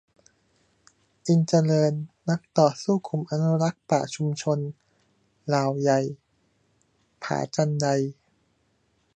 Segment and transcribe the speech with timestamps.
[1.27, 1.93] อินทร์เจริญ
[2.29, 4.59] นักต่อสู้กลุ่มอนุรักษ์ป่าชุมชน
[5.47, 5.99] เหล่าใหญ่-
[7.23, 7.87] ผาจันได